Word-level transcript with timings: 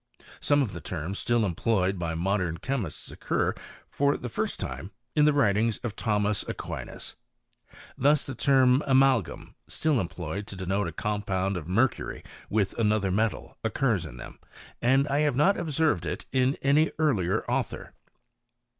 Some 0.39 0.63
of 0.63 0.73
the 0.73 0.81
terms 0.81 1.19
still 1.19 1.45
employed 1.45 1.99
by 1.99 2.15
modem 2.15 2.57
ihemists 2.57 3.11
occur, 3.11 3.53
for 3.91 4.17
the 4.17 4.29
first 4.29 4.59
time, 4.59 4.89
in 5.15 5.25
the 5.25 5.31
writings 5.31 5.77
of 5.83 5.95
liomas 5.95 6.43
Aquinas. 6.49 7.15
Thus 7.95 8.25
the 8.25 8.33
term 8.33 8.81
amalgam, 8.87 9.53
still 9.67 9.99
em 9.99 10.09
iloyed 10.09 10.47
to 10.47 10.55
denote 10.55 10.87
a 10.87 10.91
compound 10.91 11.55
of 11.55 11.67
mercury 11.67 12.23
with 12.49 12.73
another 12.79 13.11
aetal, 13.11 13.53
occurs 13.63 14.03
in 14.03 14.17
them, 14.17 14.39
and 14.81 15.07
I 15.07 15.19
have 15.19 15.35
not 15.35 15.55
observed 15.55 16.07
it 16.07 16.25
in 16.31 16.57
iny 16.63 16.91
earlier 16.97 17.45
author. 17.45 17.93